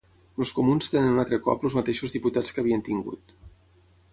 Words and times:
Els 0.43 0.53
comuns 0.59 0.87
tenen 0.93 1.09
un 1.17 1.21
altre 1.23 1.39
cop 1.49 1.67
els 1.69 1.75
mateixos 1.81 2.15
diputats 2.17 2.57
que 2.57 2.65
havien 2.65 2.85
tingut 2.89 3.37